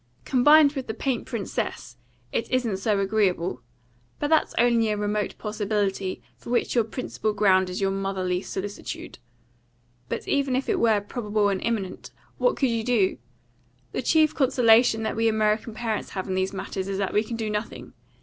[0.25, 1.95] Combined with the paint princess,
[2.31, 3.61] it isn't so agreeable;
[4.17, 9.19] but that's only a remote possibility, for which your principal ground is your motherly solicitude.
[10.09, 12.09] But even if it were probable and imminent,
[12.39, 13.19] what could you do?
[13.91, 17.37] The chief consolation that we American parents have in these matters is that we can
[17.37, 17.93] do nothing.